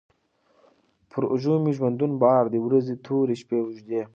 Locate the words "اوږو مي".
1.31-1.71